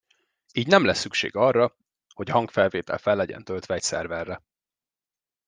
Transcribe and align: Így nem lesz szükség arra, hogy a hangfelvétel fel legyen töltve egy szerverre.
Így 0.53 0.67
nem 0.67 0.85
lesz 0.85 0.99
szükség 0.99 1.35
arra, 1.35 1.75
hogy 2.13 2.29
a 2.29 2.33
hangfelvétel 2.33 2.97
fel 2.97 3.15
legyen 3.15 3.43
töltve 3.43 3.73
egy 3.73 3.81
szerverre. 3.81 4.43